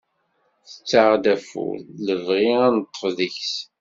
Tettak-aɣ-d 0.67 1.25
afud, 1.33 1.83
d 1.95 1.97
lebɣi 2.07 2.49
ad 2.65 2.71
neṭṭef 2.75 3.03
deg-s. 3.17 3.53